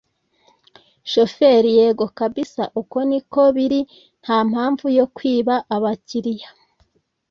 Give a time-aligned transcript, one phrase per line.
[1.11, 3.81] shoferi yego kabsa, uko niko biri
[4.21, 6.49] ntampamvu yo kwiba abakiriya